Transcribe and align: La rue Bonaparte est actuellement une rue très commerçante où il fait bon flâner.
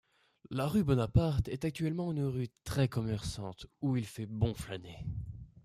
La 0.49 0.65
rue 0.67 0.83
Bonaparte 0.83 1.47
est 1.47 1.63
actuellement 1.63 2.11
une 2.11 2.23
rue 2.23 2.49
très 2.63 2.87
commerçante 2.87 3.67
où 3.81 3.95
il 3.97 4.05
fait 4.07 4.25
bon 4.25 4.55
flâner. 4.55 5.05